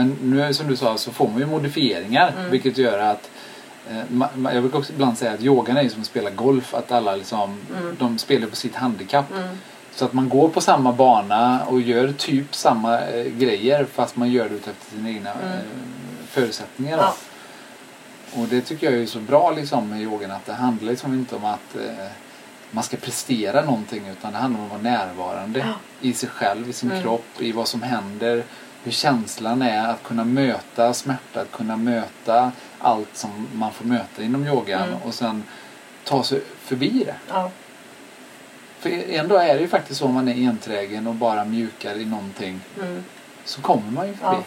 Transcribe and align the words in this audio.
Men 0.00 0.16
nu 0.22 0.54
som 0.54 0.68
du 0.68 0.76
sa 0.76 0.98
så 0.98 1.10
får 1.12 1.28
man 1.28 1.38
ju 1.38 1.46
modifieringar 1.46 2.32
Mm. 2.38 2.50
vilket 2.50 2.78
gör 2.78 2.98
att 2.98 3.30
eh, 3.90 3.96
jag 4.54 4.62
brukar 4.62 4.78
också 4.78 4.92
ibland 4.92 5.18
säga 5.18 5.32
att 5.32 5.40
yogan 5.42 5.76
är 5.76 5.88
som 5.88 6.00
att 6.00 6.06
spela 6.06 6.30
golf. 6.30 6.74
Att 6.74 6.92
alla 6.92 7.16
liksom, 7.16 7.58
Mm. 7.80 7.96
de 7.98 8.18
spelar 8.18 8.46
på 8.46 8.56
sitt 8.56 8.74
handikapp. 8.76 9.30
Mm. 9.36 9.48
Så 9.94 10.04
att 10.04 10.12
man 10.12 10.28
går 10.28 10.48
på 10.48 10.60
samma 10.60 10.92
bana 10.92 11.64
och 11.64 11.80
gör 11.80 12.12
typ 12.12 12.54
samma 12.54 13.00
eh, 13.00 13.24
grejer 13.26 13.86
fast 13.92 14.16
man 14.16 14.30
gör 14.30 14.48
det 14.48 14.54
utefter 14.54 14.90
sina 14.96 15.08
egna 15.10 15.30
Mm. 15.32 15.52
eh, 15.52 15.58
förutsättningar. 16.28 16.96
Ja. 16.98 17.14
Och 18.40 18.46
det 18.48 18.60
tycker 18.60 18.90
jag 18.92 19.02
är 19.02 19.06
så 19.06 19.18
bra 19.18 19.50
liksom 19.50 19.88
med 19.88 20.00
yogan 20.02 20.30
att 20.30 20.46
det 20.46 20.52
handlar 20.52 20.90
liksom 20.90 21.12
inte 21.14 21.36
om 21.36 21.44
att 21.44 21.76
eh, 21.76 22.06
man 22.70 22.84
ska 22.84 22.96
prestera 22.96 23.64
någonting 23.64 24.02
utan 24.08 24.32
det 24.32 24.38
handlar 24.38 24.60
om 24.60 24.66
att 24.66 24.70
vara 24.72 24.82
närvarande 24.82 25.58
Ja. 25.58 25.64
i 26.00 26.12
sig 26.12 26.28
själv, 26.28 26.68
i 26.68 26.72
sin 26.72 26.90
Mm. 26.90 27.02
kropp, 27.02 27.26
i 27.38 27.52
vad 27.52 27.68
som 27.68 27.82
händer. 27.82 28.44
Hur 28.82 28.92
känslan 28.92 29.62
är 29.62 29.88
att 29.88 30.02
kunna 30.02 30.24
möta 30.24 30.94
smärta, 30.94 31.40
att 31.40 31.52
kunna 31.52 31.76
möta 31.76 32.52
allt 32.78 33.16
som 33.16 33.48
man 33.54 33.72
får 33.72 33.84
möta 33.84 34.22
inom 34.22 34.46
yogan 34.46 34.88
Mm. 34.88 35.02
och 35.02 35.14
sen 35.14 35.44
ta 36.04 36.22
sig 36.22 36.42
förbi 36.60 37.04
det. 37.06 37.14
Ja. 37.28 37.50
För 38.78 38.90
en 38.90 39.28
dag 39.28 39.48
är 39.48 39.54
det 39.54 39.60
ju 39.60 39.68
faktiskt 39.68 40.00
så 40.00 40.06
om 40.06 40.14
man 40.14 40.28
är 40.28 40.48
enträgen 40.48 41.06
och 41.06 41.14
bara 41.14 41.44
mjukar 41.44 41.94
i 41.94 42.04
någonting 42.04 42.60
Mm. 42.80 43.04
så 43.44 43.60
kommer 43.62 43.90
man 43.90 44.06
ju 44.08 44.14
förbi. 44.14 44.36
Ja. 44.36 44.42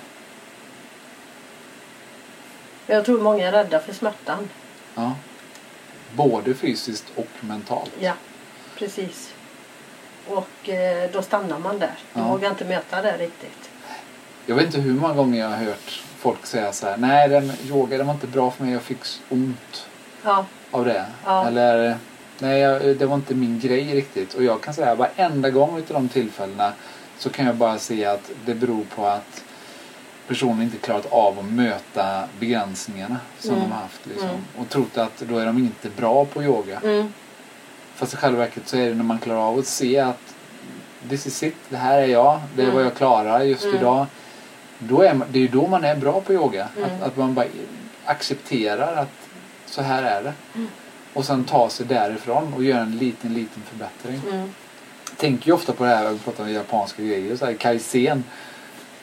Jag 2.96 3.06
tror 3.06 3.22
många 3.22 3.48
är 3.48 3.52
rädda 3.52 3.80
för 3.80 3.94
smärtan. 3.94 4.50
Ja. 4.96 5.16
Både 6.16 6.54
fysiskt 6.54 7.06
och 7.16 7.28
mentalt. 7.40 7.92
Ja, 8.00 8.14
precis. 8.78 9.34
Och 10.28 10.70
eh, 10.70 11.10
då 11.14 11.22
stannar 11.22 11.60
man 11.60 11.80
där. 11.80 11.94
Du 12.14 12.20
Ja. 12.20 12.28
vågar 12.28 12.50
inte 12.50 12.66
möta 12.66 13.02
det 13.02 13.18
riktigt. 13.18 13.70
Jag 14.46 14.56
vet 14.56 14.66
inte 14.66 14.80
hur 14.82 14.94
många 14.94 15.14
gånger 15.14 15.40
jag 15.40 15.50
har 15.50 15.58
hört 15.58 16.02
folk 16.18 16.46
säga 16.46 16.72
så 16.74 16.86
här. 16.88 16.98
Nej, 16.98 17.30
den 17.30 17.52
yoga 17.70 17.98
den 17.98 18.08
var 18.08 18.14
inte 18.14 18.28
bra 18.28 18.52
för 18.52 18.64
mig. 18.64 18.74
Jag 18.74 18.82
fick 18.82 18.98
ont 19.30 19.88
Ja, 20.24 20.46
av 20.72 20.86
det. 20.86 21.06
Ja. 21.26 21.48
Eller 21.48 21.98
nej, 22.40 22.60
jag, 22.60 22.98
det 22.98 23.06
var 23.06 23.16
inte 23.16 23.36
min 23.36 23.60
grej 23.60 23.96
riktigt. 23.96 24.34
Och 24.34 24.44
jag 24.44 24.62
kan 24.62 24.74
säga 24.74 24.96
varenda 24.96 25.50
gång 25.50 25.78
utav 25.78 25.94
de 25.94 26.10
tillfällena 26.10 26.74
så 27.18 27.30
kan 27.30 27.46
jag 27.46 27.56
bara 27.56 27.78
se 27.78 28.06
att 28.06 28.32
det 28.46 28.56
beror 28.56 28.84
på 28.96 29.06
att 29.08 29.44
personen 30.28 30.62
inte 30.62 30.78
klarat 30.78 31.12
av 31.12 31.40
att 31.40 31.46
möta 31.46 32.24
begränsningarna 32.40 33.18
som 33.40 33.50
Mm. 33.52 33.64
de 33.64 33.72
har 33.72 33.82
haft. 33.82 34.06
Liksom. 34.06 34.30
Mm. 34.30 34.42
Och 34.58 34.70
trott 34.70 34.98
att 34.98 35.18
då 35.30 35.38
är 35.38 35.46
de 35.46 35.58
inte 35.58 35.90
bra 35.90 36.26
på 36.26 36.44
yoga. 36.44 36.80
mm. 36.84 37.14
Fast 37.96 38.14
i 38.14 38.18
själva 38.18 38.38
verket 38.40 38.68
så 38.68 38.78
är 38.78 38.90
det 38.90 38.96
när 38.96 39.04
man 39.04 39.20
klarar 39.20 39.40
av 39.40 39.60
att 39.60 39.66
se 39.68 40.00
att 40.00 40.20
this 41.10 41.28
is 41.28 41.44
it, 41.44 41.56
det 41.70 41.78
här 41.78 41.98
är 42.02 42.06
jag, 42.08 42.42
det 42.56 42.62
är 42.62 42.66
Mm. 42.66 42.76
vad 42.76 42.86
jag 42.86 42.96
klarar 42.96 43.42
just 43.42 43.64
Mm. 43.64 43.76
idag. 43.76 44.06
Då 44.88 45.02
är 45.02 45.14
man, 45.14 45.28
det 45.32 45.40
är 45.40 45.42
ju 45.42 45.48
då 45.48 45.68
man 45.68 45.84
är 45.84 45.96
bra 45.96 46.22
på 46.22 46.34
yoga. 46.34 46.68
Mm. 46.78 46.90
Att, 46.90 47.02
att 47.02 47.18
man 47.18 47.34
bara 47.34 47.46
accepterar 48.06 48.96
att 48.96 49.30
så 49.66 49.82
här 49.82 50.04
är 50.04 50.24
det. 50.24 50.34
Mm. 50.56 50.68
Och 51.14 51.26
sen 51.26 51.44
ta 51.44 51.70
sig 51.70 51.86
därifrån 51.86 52.54
och 52.54 52.64
göra 52.64 52.82
en 52.82 52.98
liten, 52.98 53.34
liten 53.34 53.64
förbättring. 53.64 54.22
Mm. 54.34 54.54
Tänker 55.18 55.48
ju 55.48 55.54
ofta 55.54 55.74
på 55.74 55.84
det 55.84 55.90
här, 55.90 56.10
vi 56.10 56.20
pratar 56.20 56.44
om 56.44 56.52
japanska 56.52 57.04
grejer, 57.04 57.36
så 57.36 57.46
här 57.46 57.54
kaizen. 57.54 58.24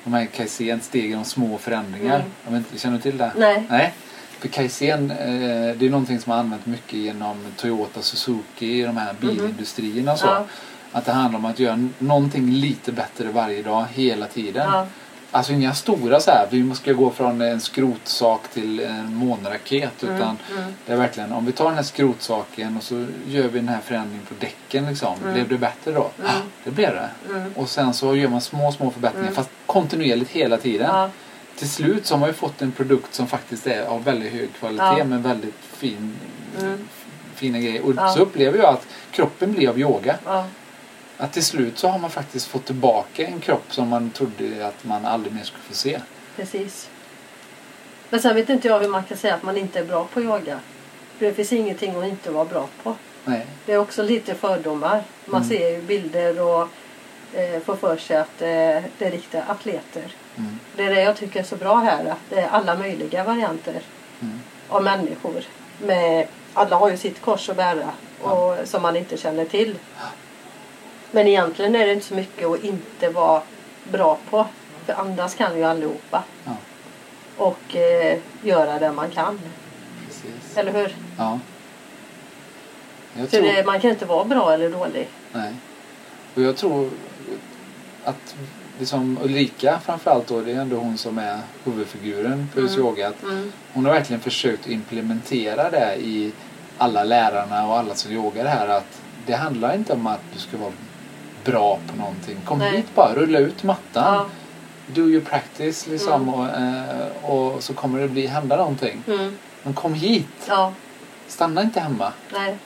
De 0.04 0.12
här 0.12 0.26
kaizen, 0.26 0.80
stegen 0.80 1.18
om 1.18 1.24
små 1.24 1.58
förändringar. 1.58 2.24
Mm. 2.48 2.64
Jag 2.70 2.80
känner 2.80 2.96
du 2.96 3.02
till 3.02 3.18
det? 3.18 3.32
Nej. 3.36 3.66
Nej. 3.70 3.94
För 4.38 4.48
kaizen, 4.48 5.10
eh, 5.10 5.76
det 5.76 5.86
är 5.86 5.90
någonting 5.90 6.20
som 6.20 6.32
har 6.32 6.38
använt 6.38 6.66
mycket 6.66 6.98
genom 6.98 7.36
Toyota, 7.56 8.02
Suzuki, 8.02 8.82
de 8.82 8.96
här 8.96 9.14
bilindustrierna 9.20 10.12
och 10.12 10.18
så. 10.18 10.26
Ja. 10.26 10.46
Att 10.92 11.04
det 11.04 11.12
handlar 11.12 11.38
om 11.38 11.44
att 11.44 11.58
göra 11.58 11.88
någonting 11.98 12.50
lite 12.50 12.92
bättre 12.92 13.28
varje 13.28 13.62
dag, 13.62 13.86
hela 13.94 14.26
tiden. 14.26 14.68
Ja. 14.72 14.86
Alltså 15.32 15.52
inga 15.52 15.74
stora 15.74 16.20
så 16.20 16.30
här, 16.30 16.46
vi 16.50 16.74
ska 16.74 16.92
gå 16.92 17.10
från 17.10 17.40
en 17.40 17.60
skrotsak 17.60 18.48
till 18.48 18.80
en 18.80 19.14
månraket. 19.14 20.02
Mm. 20.02 20.14
Utan 20.16 20.38
Mm. 20.56 20.72
det 20.86 20.92
är 20.92 20.96
verkligen, 20.96 21.32
om 21.32 21.46
vi 21.46 21.52
tar 21.52 21.64
den 21.64 21.74
här 21.74 21.82
skrotsaken 21.82 22.76
och 22.76 22.82
så 22.82 23.06
gör 23.26 23.48
vi 23.48 23.58
den 23.58 23.68
här 23.68 23.80
förändringen 23.80 24.26
på 24.26 24.34
däcken 24.40 24.86
liksom. 24.86 25.14
Mm. 25.22 25.34
Blev 25.34 25.48
det 25.48 25.58
bättre 25.58 25.92
då? 25.92 26.10
Mm. 26.18 26.30
Ja, 26.30 26.40
det 26.64 26.70
blev 26.70 26.94
det. 26.94 27.10
Mm. 27.34 27.52
Och 27.56 27.68
sen 27.68 27.94
så 27.94 28.16
gör 28.16 28.28
man 28.28 28.40
små, 28.40 28.72
små 28.72 28.90
förbättringar 28.90 29.24
Mm. 29.26 29.34
fast 29.34 29.50
kontinuerligt 29.66 30.30
hela 30.30 30.56
tiden. 30.56 30.86
Ja. 30.92 31.10
Till 31.56 31.70
slut 31.70 32.06
så 32.06 32.14
har 32.14 32.18
man 32.20 32.28
ju 32.28 32.32
fått 32.34 32.62
en 32.62 32.72
produkt 32.72 33.14
som 33.14 33.26
faktiskt 33.26 33.66
är 33.66 33.82
av 33.86 34.04
väldigt 34.04 34.32
hög 34.32 34.48
kvalitet 34.58 34.94
Ja. 34.98 35.04
med 35.04 35.22
väldigt 35.22 35.54
fin, 35.72 36.16
Mm. 36.60 36.88
fina 37.34 37.58
grejer. 37.58 37.84
Och 37.84 37.92
Ja. 37.96 38.08
så 38.08 38.20
upplever 38.20 38.58
jag 38.58 38.66
att 38.68 38.86
kroppen 39.10 39.52
blir 39.52 39.68
av 39.68 39.78
yoga. 39.80 40.16
Ja. 41.20 41.24
Att 41.24 41.32
till 41.32 41.44
slut 41.44 41.78
så 41.78 41.88
har 41.88 41.98
man 41.98 42.10
faktiskt 42.10 42.46
fått 42.46 42.64
tillbaka 42.66 43.26
en 43.26 43.40
kropp 43.40 43.64
som 43.68 43.88
man 43.88 44.10
trodde 44.10 44.66
att 44.66 44.84
man 44.84 45.04
aldrig 45.06 45.34
mer 45.34 45.42
skulle 45.42 45.62
få 45.62 45.74
se. 45.74 46.00
Precis. 46.36 46.88
Men 48.10 48.20
sen 48.20 48.34
vet 48.34 48.48
inte 48.48 48.68
jag 48.68 48.80
hur 48.80 48.88
man 48.88 49.04
kan 49.04 49.16
säga 49.18 49.34
att 49.34 49.42
man 49.42 49.56
inte 49.56 49.78
är 49.78 49.84
bra 49.84 50.04
på 50.12 50.20
yoga. 50.20 50.60
För 51.18 51.26
det 51.26 51.34
finns 51.34 51.52
ingenting 51.52 51.96
att 51.96 52.04
inte 52.06 52.30
vara 52.30 52.44
bra 52.44 52.68
på. 52.82 52.94
Nej. 53.24 53.46
Det 53.66 53.72
är 53.72 53.78
också 53.78 54.02
lite 54.02 54.34
fördomar. 54.34 55.02
Man 55.26 55.42
Mm. 55.42 55.48
ser 55.48 55.70
ju 55.70 55.82
bilder 55.82 56.40
och 56.40 56.68
eh, 57.38 57.60
får 57.64 57.76
för 57.76 57.96
sig 57.96 58.16
att 58.16 58.42
eh, 58.42 58.46
det 58.98 59.00
är 59.06 59.10
riktiga 59.10 59.42
atleter. 59.42 60.04
Mm. 60.36 60.58
Det 60.76 60.82
är 60.84 60.94
det 60.94 61.02
jag 61.02 61.16
tycker 61.16 61.40
är 61.40 61.44
så 61.44 61.56
bra 61.56 61.74
här. 61.76 62.04
Att 62.04 62.18
det 62.30 62.40
är 62.40 62.48
alla 62.48 62.74
möjliga 62.78 63.24
varianter 63.24 63.82
Mm. 64.22 64.40
av 64.68 64.82
människor. 64.84 65.42
Med, 65.82 66.26
alla 66.54 66.76
har 66.76 66.90
ju 66.90 66.96
sitt 66.96 67.20
kors 67.20 67.48
att 67.48 67.56
bära 67.56 67.90
och, 68.20 68.56
som 68.68 68.82
man 68.82 68.96
inte 68.96 69.16
känner 69.16 69.44
till. 69.44 69.78
Men 71.10 71.26
egentligen 71.26 71.74
är 71.74 71.86
det 71.86 71.92
inte 71.92 72.06
så 72.06 72.14
mycket 72.14 72.48
att 72.48 72.64
inte 72.64 73.08
vara 73.10 73.42
bra 73.92 74.18
på. 74.30 74.46
För 74.86 74.92
andas 74.92 75.34
kan 75.34 75.56
ju 75.56 75.64
allihopa. 75.64 76.24
Ja, 76.44 76.56
Och 77.36 77.76
eh, 77.76 78.18
göra 78.42 78.78
det 78.78 78.92
man 78.92 79.10
kan. 79.10 79.40
precis. 80.06 80.56
Eller 80.56 80.72
hur? 80.72 80.96
Ja. 81.18 81.38
Jag 83.16 83.24
Så 83.30 83.36
tror, 83.36 83.42
det, 83.46 83.66
man 83.66 83.80
kan 83.80 83.90
inte 83.90 84.04
vara 84.06 84.24
bra 84.24 84.52
eller 84.52 84.70
dålig. 84.70 85.08
nej. 85.32 85.52
Och 86.34 86.42
jag 86.42 86.56
tror 86.56 86.90
att 88.04 88.34
liksom 88.78 89.18
Ulrika 89.22 89.80
framförallt 89.84 90.26
då, 90.26 90.40
det 90.40 90.52
är 90.52 90.56
ändå 90.60 90.76
hon 90.76 90.98
som 90.98 91.18
är 91.18 91.38
huvudfiguren 91.64 92.48
på 92.54 92.60
Mm. 92.60 92.72
yoga. 92.78 93.08
Att 93.08 93.22
Mm. 93.22 93.52
hon 93.72 93.84
har 93.86 93.92
verkligen 93.92 94.20
försökt 94.22 94.68
implementera 94.68 95.70
det 95.70 95.96
i 95.96 96.32
alla 96.78 97.04
lärarna 97.04 97.66
och 97.66 97.78
alla 97.78 97.94
som 97.94 98.12
yogar 98.12 98.44
det 98.44 98.50
här 98.50 98.68
att 98.68 99.00
det 99.26 99.32
handlar 99.34 99.74
inte 99.74 99.92
om 99.92 100.06
att 100.06 100.20
du 100.32 100.38
ska 100.38 100.56
vara 100.56 100.72
bra 101.44 101.78
på 101.90 101.96
någonting. 101.96 102.36
Kom 102.44 102.58
Nej. 102.58 102.76
hit 102.76 102.94
bara, 102.94 103.14
rulla 103.14 103.38
ut 103.38 103.62
mattan. 103.62 104.14
Ja. 104.14 104.26
Do 104.86 105.00
your 105.00 105.20
practice 105.24 105.86
liksom 105.86 106.22
Mm. 106.22 106.34
och, 106.34 106.48
eh, 106.48 107.30
och 107.30 107.62
så 107.62 107.74
kommer 107.74 108.00
det 108.00 108.08
bli, 108.08 108.26
hända 108.26 108.56
någonting. 108.56 109.02
Mm. 109.06 109.38
Men 109.62 109.74
kom 109.74 109.94
hit! 109.94 110.26
Ja. 110.48 110.72
Stanna 111.28 111.62
inte 111.62 111.80
hemma. 111.80 112.12
Nej. 112.32 112.56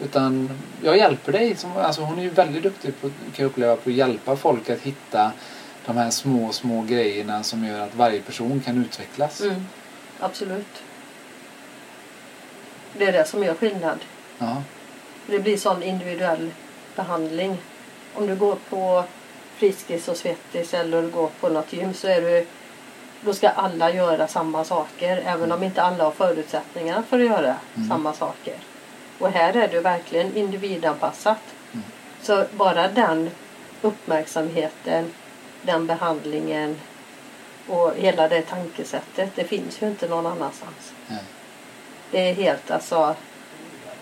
Utan 0.00 0.50
jag 0.82 0.96
hjälper 0.96 1.32
dig. 1.32 1.56
Alltså 1.76 2.02
hon 2.02 2.18
är 2.18 2.22
ju 2.22 2.28
väldigt 2.30 2.62
duktig 2.62 3.00
på, 3.00 3.08
kan 3.08 3.14
jag 3.36 3.46
uppleva, 3.46 3.76
på 3.76 3.90
att 3.90 3.96
hjälpa 3.96 4.36
folk 4.36 4.70
att 4.70 4.80
hitta 4.80 5.32
de 5.86 5.96
här 5.96 6.10
små, 6.10 6.52
små 6.52 6.82
grejerna 6.82 7.42
som 7.42 7.64
gör 7.64 7.80
att 7.80 7.94
varje 7.94 8.20
person 8.20 8.60
kan 8.64 8.78
utvecklas. 8.84 9.40
Mm. 9.40 9.66
Absolut. 10.20 10.82
Det 12.98 13.04
är 13.04 13.12
det 13.12 13.28
som 13.28 13.42
gör 13.44 13.54
skillnad. 13.54 13.98
Ja. 14.38 14.62
Det 15.26 15.38
blir 15.38 15.56
sån 15.56 15.82
individuell 15.82 16.50
behandling. 16.96 17.58
Om 18.14 18.26
du 18.26 18.36
går 18.36 18.56
på 18.70 19.04
Friskis 19.56 20.08
och 20.08 20.16
Svettis 20.16 20.74
eller 20.74 21.02
går 21.02 21.30
på 21.40 21.48
något 21.48 21.72
gym 21.72 21.94
så 21.94 22.08
är 22.08 22.20
du 22.20 22.46
då 23.24 23.34
ska 23.34 23.48
alla 23.48 23.90
göra 23.90 24.28
samma 24.28 24.64
saker 24.64 25.22
även 25.26 25.52
om 25.52 25.62
inte 25.62 25.82
alla 25.82 26.04
har 26.04 26.10
förutsättningar 26.10 27.02
för 27.08 27.20
att 27.20 27.26
göra 27.26 27.56
Mm. 27.76 27.88
samma 27.88 28.12
saker. 28.12 28.54
Och 29.18 29.28
här 29.30 29.56
är 29.56 29.68
det 29.68 29.80
verkligen 29.80 30.36
individanpassat. 30.36 31.38
Mm. 31.72 31.84
Så 32.22 32.44
bara 32.52 32.88
den 32.88 33.30
uppmärksamheten, 33.82 35.10
den 35.62 35.86
behandlingen 35.86 36.80
och 37.68 37.94
hela 37.96 38.28
det 38.28 38.42
tankesättet, 38.42 39.30
det 39.34 39.44
finns 39.44 39.82
ju 39.82 39.86
inte 39.86 40.08
någon 40.08 40.26
annanstans. 40.26 40.92
Nej. 41.06 41.22
Det 42.10 42.30
är 42.30 42.34
helt 42.34 42.70
alltså 42.70 43.14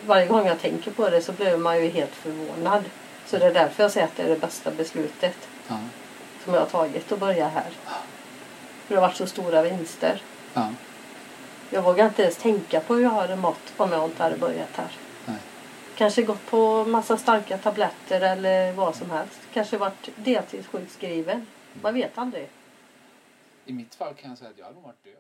varje 0.06 0.26
gång 0.26 0.46
jag 0.46 0.60
tänker 0.60 0.90
på 0.90 1.10
det 1.10 1.22
så 1.22 1.32
blir 1.32 1.56
man 1.56 1.84
ju 1.84 1.90
helt 1.90 2.14
förvånad. 2.14 2.84
Så 3.30 3.38
det 3.38 3.46
är 3.46 3.54
därför 3.54 3.82
jag 3.82 3.92
säger 3.92 4.06
att 4.06 4.16
det 4.16 4.22
är 4.22 4.28
det 4.28 4.40
bästa 4.40 4.70
beslutet 4.70 5.48
Ja. 5.68 5.78
som 6.44 6.54
jag 6.54 6.60
har 6.60 6.66
tagit 6.66 7.12
att 7.12 7.18
börja 7.18 7.48
här. 7.48 7.70
För 7.70 8.94
det 8.94 8.94
har 8.94 9.00
varit 9.08 9.16
så 9.16 9.26
stora 9.26 9.62
vinster. 9.62 10.22
Ja. 10.54 10.68
Jag 11.70 11.82
vågar 11.82 12.06
inte 12.06 12.22
ens 12.22 12.36
tänka 12.36 12.80
på 12.80 12.94
hur 12.94 13.02
jag 13.02 13.10
hade 13.10 13.36
mått 13.36 13.72
om 13.76 13.92
jag 13.92 14.04
inte 14.04 14.22
hade 14.22 14.36
börjat 14.36 14.76
här. 14.76 14.96
Nej. 15.26 15.36
Kanske 15.96 16.22
gått 16.22 16.46
på 16.46 16.84
massa 16.84 17.16
starka 17.16 17.58
tabletter 17.58 18.20
eller 18.20 18.72
vad 18.72 18.96
som 18.96 19.10
helst. 19.10 19.40
Kanske 19.52 19.78
varit 19.78 20.08
deltidssjukskriven. 20.16 21.46
Man 21.82 21.94
vet 21.94 22.18
aldrig. 22.18 22.48
I 23.66 23.72
mitt 23.72 23.94
fall 23.94 24.14
kan 24.14 24.30
jag 24.30 24.38
säga 24.38 24.50
att 24.50 24.58
jag 24.58 24.64
hade 24.66 24.80
varit 24.80 25.04
död. 25.04 25.14